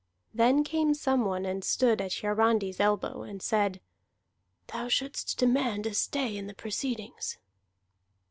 [0.33, 3.79] Then came some one and stood at Hiarandi's elbow, and said:
[4.65, 7.37] "Thou shouldst demand a stay in the proceedings."